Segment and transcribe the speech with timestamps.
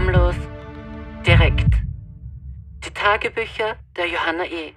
[0.00, 0.36] Schamlos,
[1.26, 1.74] direkt.
[2.86, 4.72] Die Tagebücher der Johanna E.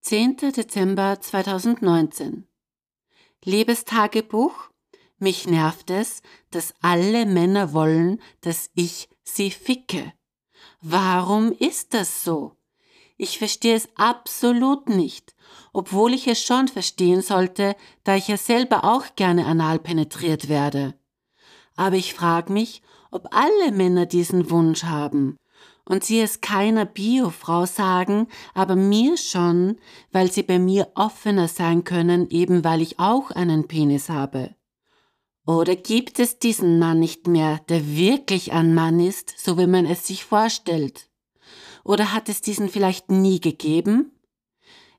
[0.00, 0.38] 10.
[0.56, 2.48] Dezember 2019
[3.44, 4.70] Liebes Tagebuch,
[5.18, 10.10] mich nervt es, dass alle Männer wollen, dass ich sie ficke.
[10.80, 12.56] Warum ist das so?
[13.18, 15.34] Ich verstehe es absolut nicht,
[15.74, 20.98] obwohl ich es schon verstehen sollte, da ich ja selber auch gerne anal penetriert werde.
[21.76, 25.36] Aber ich frage mich, ob alle Männer diesen Wunsch haben.
[25.84, 29.76] Und sie es keiner Biofrau sagen, aber mir schon,
[30.10, 34.54] weil sie bei mir offener sein können, eben weil ich auch einen Penis habe.
[35.46, 39.86] Oder gibt es diesen Mann nicht mehr, der wirklich ein Mann ist, so wie man
[39.86, 41.08] es sich vorstellt?
[41.84, 44.10] Oder hat es diesen vielleicht nie gegeben?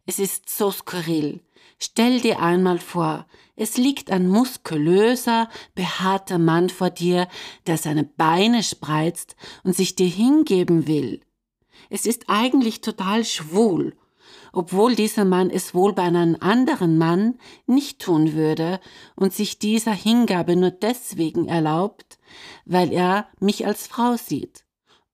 [0.08, 1.42] Es ist so skurril.
[1.80, 7.28] Stell dir einmal vor, es liegt ein muskulöser, behaarter Mann vor dir,
[7.68, 11.20] der seine Beine spreizt und sich dir hingeben will.
[11.90, 13.98] Es ist eigentlich total schwul,
[14.54, 18.80] obwohl dieser Mann es wohl bei einem anderen Mann nicht tun würde
[19.18, 22.18] und sich dieser Hingabe nur deswegen erlaubt,
[22.64, 24.67] weil er mich als Frau sieht.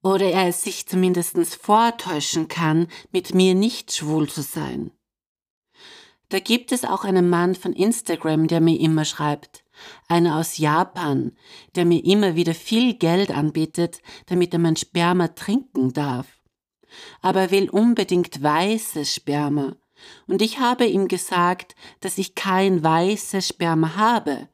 [0.03, 4.91] Oder er es sich zumindest vortäuschen kann, mit mir nicht schwul zu sein.
[6.29, 9.63] Da gibt es auch einen Mann von Instagram, der mir immer schreibt.
[10.07, 11.31] Einer aus Japan,
[11.75, 16.41] der mir immer wieder viel Geld anbietet, damit er mein Sperma trinken darf.
[17.21, 19.75] Aber er will unbedingt weißes Sperma.
[20.27, 24.49] Und ich habe ihm gesagt, dass ich kein weißes Sperma habe.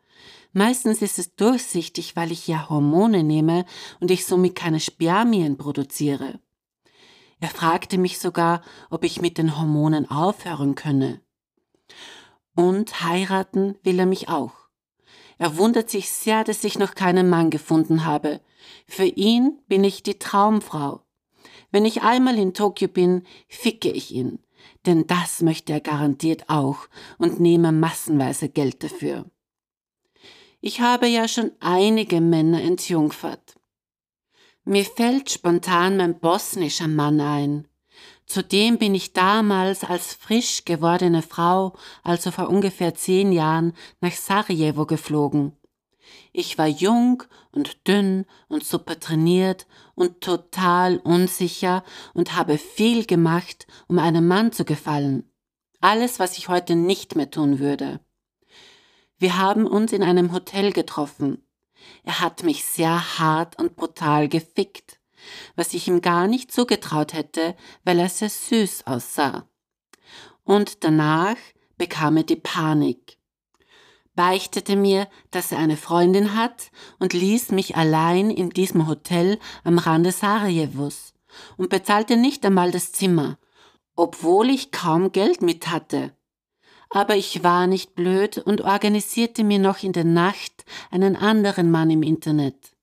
[0.51, 3.65] Meistens ist es durchsichtig, weil ich ja Hormone nehme
[3.99, 6.39] und ich somit keine Spermien produziere.
[7.39, 11.21] Er fragte mich sogar, ob ich mit den Hormonen aufhören könne.
[12.55, 14.53] Und heiraten will er mich auch.
[15.37, 18.41] Er wundert sich sehr, dass ich noch keinen Mann gefunden habe.
[18.87, 21.05] Für ihn bin ich die Traumfrau.
[21.71, 24.39] Wenn ich einmal in Tokio bin, ficke ich ihn.
[24.85, 29.29] Denn das möchte er garantiert auch und nehme massenweise Geld dafür.
[30.61, 33.55] Ich habe ja schon einige Männer entjungfert.
[34.65, 37.67] Mir fällt spontan mein bosnischer Mann ein.
[38.25, 44.85] Zudem bin ich damals als frisch gewordene Frau, also vor ungefähr zehn Jahren, nach Sarajevo
[44.85, 45.53] geflogen.
[46.33, 49.65] Ich war jung und dünn und super trainiert
[49.95, 55.31] und total unsicher und habe viel gemacht, um einem Mann zu gefallen.
[55.79, 58.01] Alles, was ich heute nicht mehr tun würde.
[59.19, 61.45] Wir haben uns in einem Hotel getroffen.
[62.03, 64.99] Er hat mich sehr hart und brutal gefickt
[65.55, 69.47] was ich ihm gar nicht zugetraut hätte, weil er sehr süß aussah.
[70.43, 71.35] Und danach
[71.77, 73.17] bekam er die Panik,
[74.15, 79.77] beichtete mir, dass er eine Freundin hat und ließ mich allein in diesem Hotel am
[79.77, 81.13] Rande Sarajevos
[81.57, 83.37] und bezahlte nicht einmal das Zimmer,
[83.95, 86.13] obwohl ich kaum Geld mit hatte.
[86.89, 91.91] Aber ich war nicht blöd und organisierte mir noch in der Nacht einen anderen Mann
[91.91, 92.75] im Internet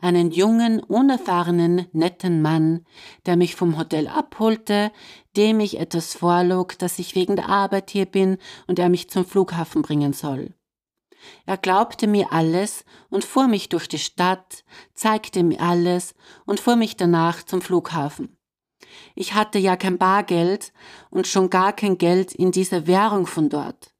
[0.00, 2.84] einen jungen, unerfahrenen, netten Mann,
[3.26, 4.92] der mich vom Hotel abholte,
[5.36, 9.24] dem ich etwas vorlog, dass ich wegen der Arbeit hier bin und er mich zum
[9.24, 10.54] Flughafen bringen soll.
[11.46, 16.14] Er glaubte mir alles und fuhr mich durch die Stadt, zeigte mir alles
[16.46, 18.37] und fuhr mich danach zum Flughafen.
[19.14, 20.72] Ich hatte ja kein Bargeld
[21.10, 23.92] und schon gar kein Geld in dieser Währung von dort.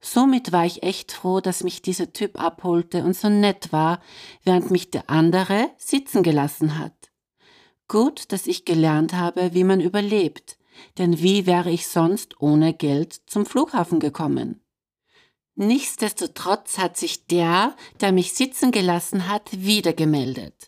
[0.00, 4.00] Somit war ich echt froh, dass mich dieser Typ abholte und so nett war,
[4.44, 6.92] während mich der andere sitzen gelassen hat.
[7.88, 10.58] Gut, dass ich gelernt habe, wie man überlebt,
[10.98, 14.60] denn wie wäre ich sonst ohne Geld zum Flughafen gekommen?
[15.56, 20.67] Nichtsdestotrotz hat sich der, der mich sitzen gelassen hat, wieder gemeldet.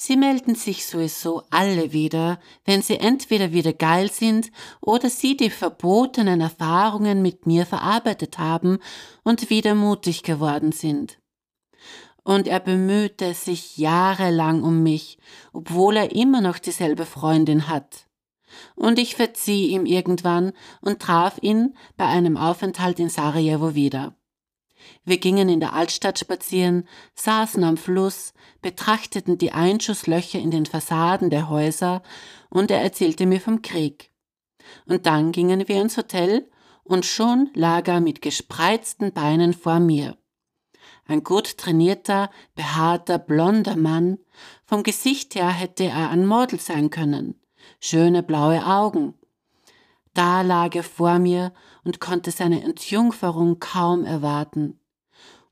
[0.00, 5.50] Sie melden sich sowieso alle wieder, wenn sie entweder wieder geil sind oder sie die
[5.50, 8.78] verbotenen Erfahrungen mit mir verarbeitet haben
[9.24, 11.18] und wieder mutig geworden sind.
[12.22, 15.18] Und er bemühte sich jahrelang um mich,
[15.52, 18.06] obwohl er immer noch dieselbe Freundin hat.
[18.76, 24.17] Und ich verzieh ihm irgendwann und traf ihn bei einem Aufenthalt in Sarajevo wieder.
[25.04, 28.32] Wir gingen in der Altstadt spazieren, saßen am Fluss,
[28.62, 32.02] betrachteten die Einschusslöcher in den Fassaden der Häuser
[32.50, 34.10] und er erzählte mir vom Krieg.
[34.86, 36.50] Und dann gingen wir ins Hotel
[36.84, 40.16] und schon lag er mit gespreizten Beinen vor mir.
[41.06, 44.18] Ein gut trainierter, behaarter, blonder Mann,
[44.66, 47.40] vom Gesicht her hätte er ein Model sein können,
[47.80, 49.17] schöne blaue Augen.
[50.18, 51.52] Da lag er vor mir
[51.84, 54.80] und konnte seine Entjungferung kaum erwarten.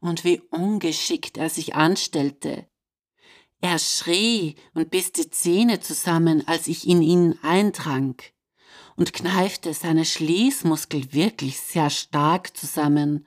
[0.00, 2.66] Und wie ungeschickt er sich anstellte.
[3.60, 8.16] Er schrie und biss die Zähne zusammen, als ich in ihn eindrang,
[8.96, 13.24] und kneifte seine Schließmuskel wirklich sehr stark zusammen,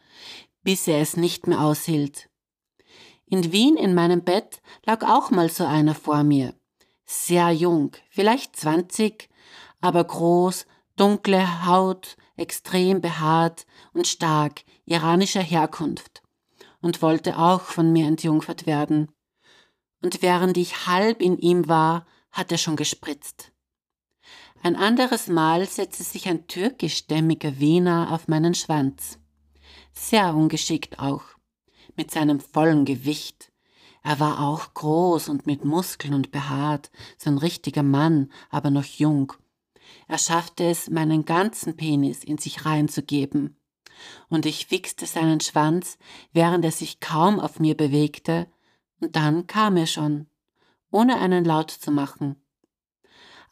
[0.64, 2.30] bis er es nicht mehr aushielt.
[3.28, 6.54] In Wien in meinem Bett lag auch mal so einer vor mir.
[7.06, 9.30] Sehr jung, vielleicht zwanzig,
[9.80, 10.66] aber groß,
[11.00, 16.22] dunkle Haut, extrem behaart und stark, iranischer Herkunft,
[16.82, 19.10] und wollte auch von mir entjungfert werden.
[20.02, 23.52] Und während ich halb in ihm war, hat er schon gespritzt.
[24.62, 29.20] Ein anderes Mal setzte sich ein türkischstämmiger Wiener auf meinen Schwanz.
[29.94, 31.24] Sehr ungeschickt auch,
[31.96, 33.54] mit seinem vollen Gewicht.
[34.04, 38.86] Er war auch groß und mit Muskeln und behaart, so ein richtiger Mann, aber noch
[38.86, 39.34] jung
[40.08, 43.58] er schaffte es, meinen ganzen Penis in sich reinzugeben.
[44.30, 45.98] Und ich fixte seinen Schwanz,
[46.32, 48.48] während er sich kaum auf mir bewegte,
[49.02, 50.28] und dann kam er schon,
[50.92, 52.36] ohne einen Laut zu machen.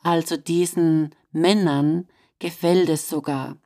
[0.01, 2.07] Also diesen Männern
[2.39, 3.57] gefällt es sogar.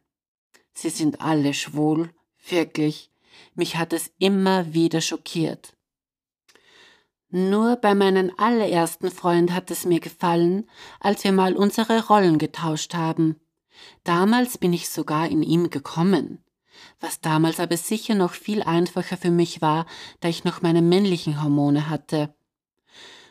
[0.73, 2.13] Sie sind alle schwul,
[2.47, 3.11] wirklich.
[3.53, 5.75] Mich hat es immer wieder schockiert.
[7.33, 10.69] Nur bei meinem allerersten Freund hat es mir gefallen,
[10.99, 13.39] als wir mal unsere Rollen getauscht haben.
[14.03, 16.43] Damals bin ich sogar in ihm gekommen,
[16.99, 19.85] was damals aber sicher noch viel einfacher für mich war,
[20.19, 22.35] da ich noch meine männlichen Hormone hatte.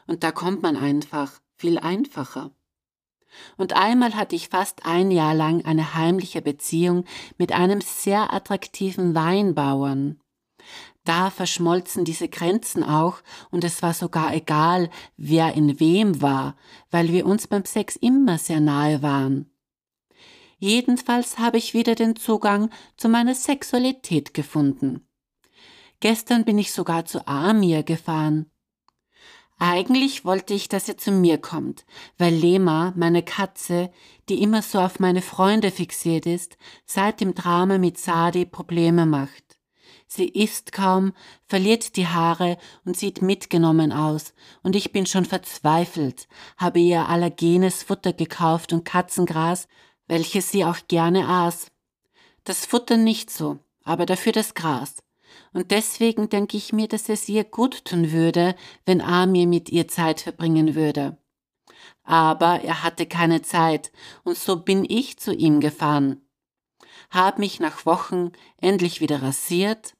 [0.06, 2.52] Und da kommt man einfach viel einfacher.
[3.58, 7.04] Und einmal hatte ich fast ein Jahr lang eine heimliche Beziehung
[7.36, 10.20] mit einem sehr attraktiven Weinbauern.
[11.04, 16.56] Da verschmolzen diese Grenzen auch und es war sogar egal, wer in wem war,
[16.90, 19.50] weil wir uns beim Sex immer sehr nahe waren.
[20.58, 22.68] Jedenfalls habe ich wieder den Zugang
[22.98, 25.08] zu meiner Sexualität gefunden.
[26.00, 28.50] Gestern bin ich sogar zu Amir gefahren.
[29.58, 31.84] Eigentlich wollte ich, dass er zu mir kommt,
[32.16, 33.90] weil Lema, meine Katze,
[34.30, 36.56] die immer so auf meine Freunde fixiert ist,
[36.86, 39.49] seit dem Drama mit Sadi Probleme macht.
[40.12, 41.12] Sie isst kaum,
[41.46, 44.34] verliert die Haare und sieht mitgenommen aus,
[44.64, 46.26] und ich bin schon verzweifelt,
[46.56, 49.68] habe ihr allergenes Futter gekauft und Katzengras,
[50.08, 51.70] welches sie auch gerne aß.
[52.42, 54.96] Das Futter nicht so, aber dafür das Gras.
[55.52, 58.56] Und deswegen denke ich mir, dass es ihr gut tun würde,
[58.86, 61.18] wenn Amir mit ihr Zeit verbringen würde.
[62.02, 63.92] Aber er hatte keine Zeit,
[64.24, 66.20] und so bin ich zu ihm gefahren.
[67.10, 69.94] Hab mich nach Wochen endlich wieder rasiert,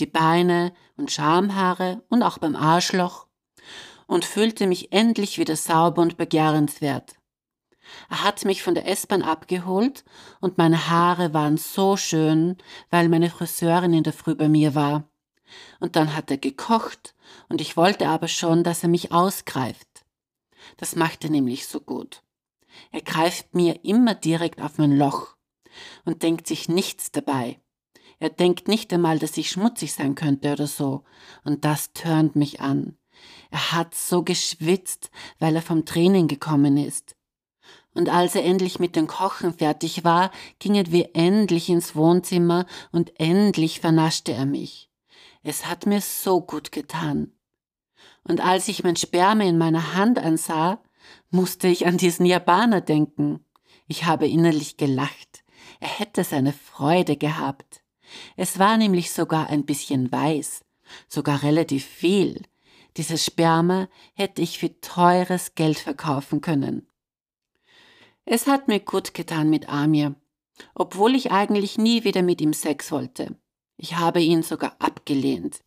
[0.00, 3.26] die Beine und Schamhaare und auch beim Arschloch
[4.06, 7.16] und fühlte mich endlich wieder sauber und begehrenswert.
[8.08, 10.04] Er hat mich von der S-Bahn abgeholt
[10.40, 12.56] und meine Haare waren so schön,
[12.90, 15.08] weil meine Friseurin in der Früh bei mir war.
[15.80, 17.14] Und dann hat er gekocht
[17.48, 20.04] und ich wollte aber schon, dass er mich ausgreift.
[20.76, 22.22] Das macht er nämlich so gut.
[22.92, 25.36] Er greift mir immer direkt auf mein Loch
[26.04, 27.60] und denkt sich nichts dabei.
[28.20, 31.04] Er denkt nicht einmal, dass ich schmutzig sein könnte oder so.
[31.42, 32.96] Und das törnt mich an.
[33.50, 37.16] Er hat so geschwitzt, weil er vom Training gekommen ist.
[37.94, 43.18] Und als er endlich mit dem Kochen fertig war, gingen wir endlich ins Wohnzimmer und
[43.18, 44.90] endlich vernaschte er mich.
[45.42, 47.32] Es hat mir so gut getan.
[48.22, 50.80] Und als ich mein Sperma in meiner Hand ansah,
[51.30, 53.44] musste ich an diesen Japaner denken.
[53.88, 55.42] Ich habe innerlich gelacht.
[55.80, 57.79] Er hätte seine Freude gehabt.
[58.36, 60.62] Es war nämlich sogar ein bisschen weiß,
[61.08, 62.42] sogar relativ viel.
[62.96, 66.86] Dieses Sperma hätte ich für teures Geld verkaufen können.
[68.24, 70.14] Es hat mir gut getan mit Amir,
[70.74, 73.36] obwohl ich eigentlich nie wieder mit ihm Sex wollte.
[73.76, 75.62] Ich habe ihn sogar abgelehnt.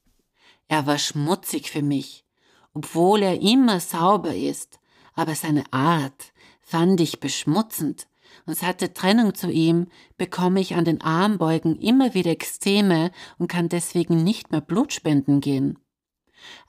[0.68, 2.26] Er war schmutzig für mich,
[2.74, 4.80] obwohl er immer sauber ist,
[5.14, 8.08] aber seine Art fand ich beschmutzend
[8.46, 13.48] und seit der Trennung zu ihm bekomme ich an den Armbeugen immer wieder Extreme und
[13.48, 15.80] kann deswegen nicht mehr Blutspenden gehen.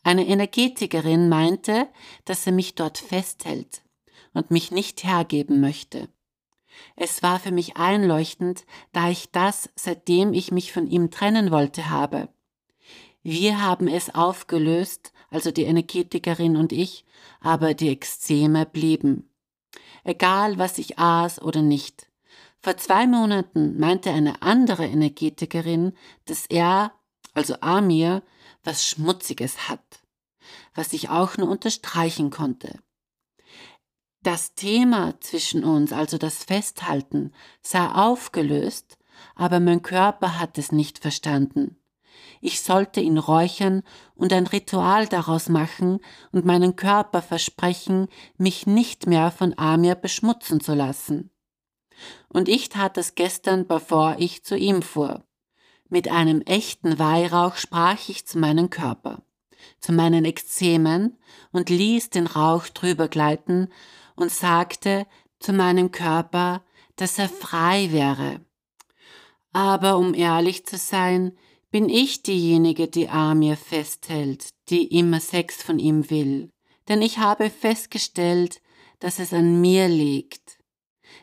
[0.02, 1.88] Eine Energetikerin meinte,
[2.24, 3.82] dass er mich dort festhält
[4.32, 6.08] und mich nicht hergeben möchte.
[6.96, 11.90] Es war für mich einleuchtend, da ich das, seitdem ich mich von ihm trennen wollte,
[11.90, 12.28] habe.
[13.22, 17.04] Wir haben es aufgelöst, also die Energetikerin und ich,
[17.40, 19.30] aber die Extreme blieben
[20.04, 22.06] egal was ich aß oder nicht.
[22.60, 25.92] Vor zwei Monaten meinte eine andere Energetikerin,
[26.24, 26.92] dass er,
[27.34, 28.22] also Amir,
[28.62, 30.02] was Schmutziges hat,
[30.74, 32.78] was ich auch nur unterstreichen konnte.
[34.22, 38.96] Das Thema zwischen uns, also das Festhalten, sei aufgelöst,
[39.34, 41.76] aber mein Körper hat es nicht verstanden.
[42.44, 43.82] Ich sollte ihn räuchern
[44.14, 50.60] und ein Ritual daraus machen und meinen Körper versprechen, mich nicht mehr von Amir beschmutzen
[50.60, 51.30] zu lassen.
[52.28, 55.24] Und ich tat es gestern, bevor ich zu ihm fuhr.
[55.88, 59.22] Mit einem echten Weihrauch sprach ich zu meinem Körper,
[59.80, 61.16] zu meinen Ekzemen
[61.50, 63.70] und ließ den Rauch drüber gleiten
[64.16, 65.06] und sagte
[65.38, 66.62] zu meinem Körper,
[66.96, 68.44] dass er frei wäre.
[69.54, 71.38] Aber um ehrlich zu sein,
[71.74, 76.52] bin ich diejenige, die Amir festhält, die immer Sex von ihm will.
[76.86, 78.62] Denn ich habe festgestellt,
[79.00, 80.60] dass es an mir liegt.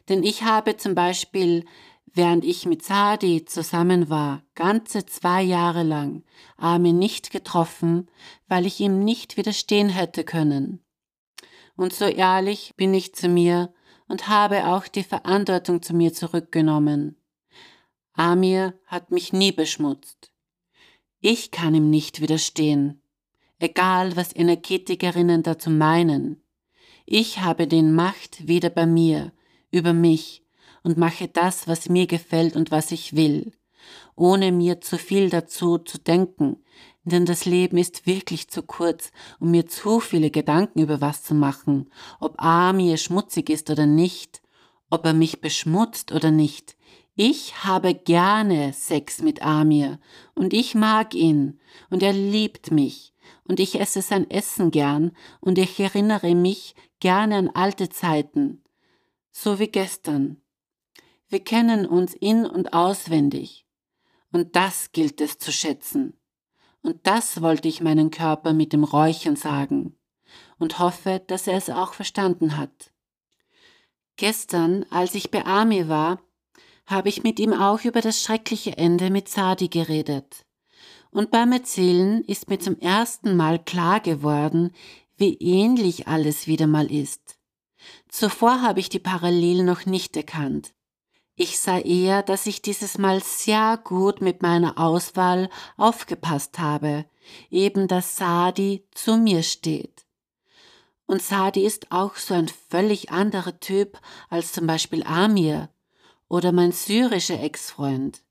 [0.10, 1.64] Denn ich habe zum Beispiel,
[2.06, 6.26] während ich mit Sadi zusammen war, ganze zwei Jahre lang
[6.58, 8.10] Amir nicht getroffen,
[8.50, 10.84] weil ich ihm nicht widerstehen hätte können.
[11.78, 13.74] Und so ehrlich bin ich zu mir
[14.10, 17.16] und habe auch die Verantwortung zu mir zurückgenommen.
[18.12, 20.31] Amir hat mich nie beschmutzt.
[21.24, 23.00] Ich kann ihm nicht widerstehen,
[23.60, 26.42] egal was Energetikerinnen dazu meinen.
[27.06, 29.32] Ich habe den Macht wieder bei mir,
[29.70, 30.44] über mich
[30.82, 33.52] und mache das, was mir gefällt und was ich will,
[34.16, 36.58] ohne mir zu viel dazu zu denken,
[37.04, 41.36] denn das Leben ist wirklich zu kurz, um mir zu viele Gedanken über was zu
[41.36, 44.42] machen, ob Amir schmutzig ist oder nicht,
[44.90, 46.76] ob er mich beschmutzt oder nicht.
[47.24, 50.00] Ich habe gerne Sex mit Amir
[50.34, 51.60] und ich mag ihn
[51.92, 53.14] und er liebt mich
[53.44, 58.64] und ich esse sein Essen gern und ich erinnere mich gerne an alte Zeiten,
[59.32, 60.42] so wie gestern.
[61.28, 63.68] Wir kennen uns in und auswendig
[64.32, 66.20] und das gilt es zu schätzen.
[66.82, 69.96] Und das wollte ich meinen Körper mit dem Räuchern sagen
[70.58, 72.92] und hoffe, dass er es auch verstanden hat.
[74.16, 76.20] Gestern, als ich bei Ami war,
[76.92, 80.46] habe ich mit ihm auch über das schreckliche Ende mit Sadi geredet.
[81.10, 84.72] Und beim Erzählen ist mir zum ersten Mal klar geworden,
[85.18, 87.38] wie ähnlich alles wieder mal ist.
[88.08, 90.74] Zuvor habe ich die Parallelen noch nicht erkannt.
[91.36, 97.06] Ich sah eher, dass ich dieses Mal sehr gut mit meiner Auswahl aufgepasst habe,
[97.50, 100.06] eben dass Sadi zu mir steht.
[101.08, 105.70] Und Sadi ist auch so ein völlig anderer Typ als zum Beispiel Amir,
[106.32, 108.24] oder mein syrischer Ex-Freund.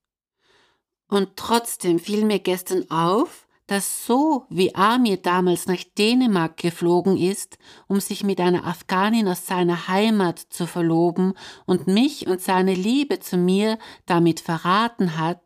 [1.07, 7.59] Und trotzdem fiel mir gestern auf, dass so wie Amir damals nach Dänemark geflogen ist,
[7.89, 11.35] um sich mit einer Afghanin aus seiner Heimat zu verloben
[11.67, 15.43] und mich und seine Liebe zu mir damit verraten hat,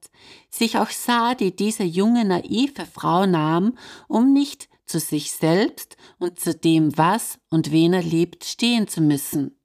[0.48, 6.54] sich auch Sadi diese junge naive Frau nahm, um nicht zu sich selbst und zu
[6.54, 9.58] dem, was und wen er liebt, stehen zu müssen.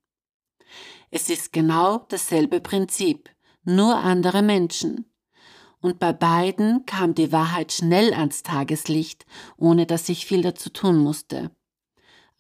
[1.11, 3.29] Es ist genau dasselbe Prinzip,
[3.63, 5.05] nur andere Menschen.
[5.81, 9.25] Und bei beiden kam die Wahrheit schnell ans Tageslicht,
[9.57, 11.51] ohne dass ich viel dazu tun musste.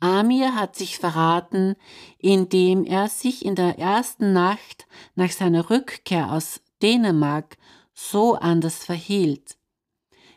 [0.01, 1.75] Amir hat sich verraten,
[2.17, 7.57] indem er sich in der ersten Nacht nach seiner Rückkehr aus Dänemark
[7.93, 9.57] so anders verhielt.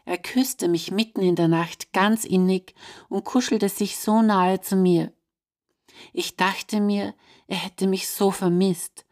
[0.05, 2.75] Er küsste mich mitten in der Nacht ganz innig
[3.09, 5.13] und kuschelte sich so nahe zu mir.
[6.13, 7.15] Ich dachte mir,
[7.47, 9.05] er hätte mich so vermisst.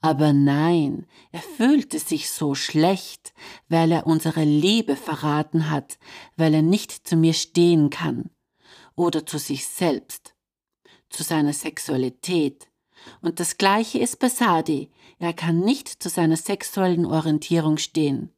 [0.00, 3.32] Aber nein, er fühlte sich so schlecht,
[3.68, 5.98] weil er unsere Liebe verraten hat,
[6.36, 8.30] weil er nicht zu mir stehen kann
[8.94, 10.34] oder zu sich selbst,
[11.10, 12.68] zu seiner Sexualität.
[13.20, 18.34] Und das gleiche ist bei Sadi, er kann nicht zu seiner sexuellen Orientierung stehen,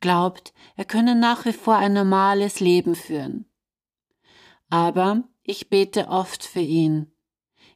[0.00, 3.46] glaubt, er könne nach wie vor ein normales Leben führen.
[4.68, 7.12] Aber ich bete oft für ihn,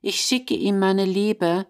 [0.03, 1.67] ich schicke ihm meine Liebe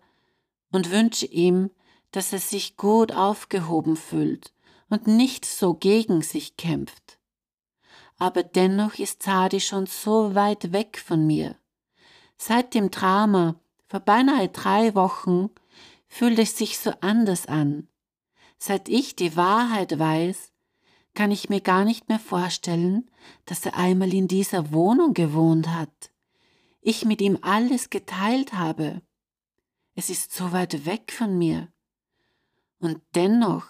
[0.70, 1.70] und wünsche ihm,
[2.12, 4.52] dass er sich gut aufgehoben fühlt
[4.88, 7.18] und nicht so gegen sich kämpft.
[8.18, 11.56] Aber dennoch ist Sadi schon so weit weg von mir.
[12.36, 13.56] Seit dem Drama
[13.88, 15.50] vor beinahe drei Wochen
[16.08, 17.88] fühlt es sich so anders an.
[18.58, 20.52] Seit ich die Wahrheit weiß,
[21.14, 23.10] kann ich mir gar nicht mehr vorstellen,
[23.46, 26.09] dass er einmal in dieser Wohnung gewohnt hat
[26.80, 29.02] ich mit ihm alles geteilt habe.
[29.94, 31.72] Es ist so weit weg von mir.
[32.78, 33.66] Und dennoch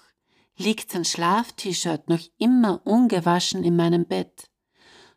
[0.56, 4.50] liegt sein Schlaf-T-Shirt noch immer ungewaschen in meinem Bett,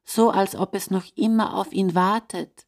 [0.04, 2.66] so als ob es noch immer auf ihn wartet,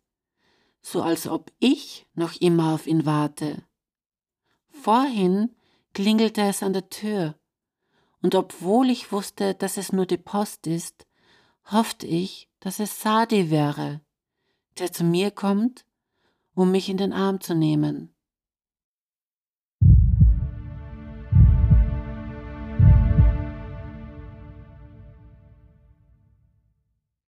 [0.82, 3.64] so als ob ich noch immer auf ihn warte.
[4.70, 5.56] Vorhin
[5.94, 7.40] klingelte es an der Tür,
[8.22, 11.08] und obwohl ich wusste, dass es nur die Post ist,
[11.72, 14.05] hoffte ich, dass es Sadi wäre
[14.80, 15.86] der zu mir kommt,
[16.54, 18.15] um mich in den Arm zu nehmen.